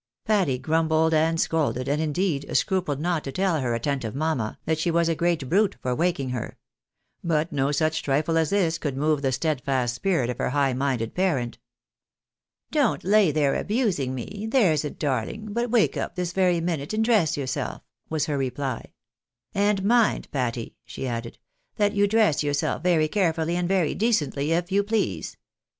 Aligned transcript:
Patty 0.25 0.57
grumbled 0.57 1.13
and 1.13 1.39
scolded, 1.39 1.87
and, 1.87 2.01
indeed, 2.01 2.49
scrupled 2.57 2.99
not 2.99 3.23
to 3.23 3.31
tell 3.31 3.59
her 3.61 3.75
attentive 3.75 4.15
mamma 4.15 4.57
that 4.65 4.79
she 4.79 4.89
was 4.89 5.07
a 5.07 5.13
great 5.13 5.47
brute 5.47 5.75
for 5.79 5.93
waking 5.93 6.31
her; 6.31 6.57
but 7.23 7.51
no 7.51 7.71
such 7.71 8.01
trifle 8.01 8.35
as 8.35 8.49
this 8.49 8.79
could 8.79 8.97
move 8.97 9.21
the 9.21 9.31
steadfast 9.31 9.93
spirit 9.93 10.27
of 10.31 10.39
her 10.39 10.49
high 10.49 10.73
minded 10.73 11.13
parent." 11.13 11.59
Don't 12.71 13.03
lay 13.03 13.29
there 13.31 13.53
abusing 13.53 14.15
me, 14.15 14.47
there's 14.49 14.83
a 14.83 14.89
darling, 14.89 15.53
but 15.53 15.69
wake 15.69 15.95
up 15.95 16.15
this 16.15 16.33
very 16.33 16.59
minute, 16.59 16.95
and 16.95 17.05
dress 17.05 17.37
yourself," 17.37 17.83
was 18.09 18.25
her 18.25 18.39
reply." 18.39 18.93
And 19.53 19.83
mind, 19.83 20.29
Patty," 20.31 20.77
she 20.83 21.07
added, 21.07 21.37
"that 21.75 21.93
you 21.93 22.07
dress 22.07 22.41
yourself 22.41 22.81
very 22.81 23.07
carefully 23.07 23.55
and 23.55 23.67
very 23.67 23.93
decently, 23.93 24.51
if 24.51 24.71
you 24.71 24.81
please. 24.83 25.37